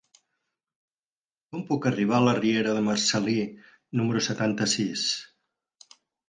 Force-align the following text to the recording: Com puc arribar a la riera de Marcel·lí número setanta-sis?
Com 1.51 1.61
puc 1.67 1.85
arribar 1.89 2.15
a 2.19 2.21
la 2.27 2.33
riera 2.37 2.71
de 2.79 2.85
Marcel·lí 2.87 3.37
número 4.01 4.25
setanta-sis? 4.29 5.05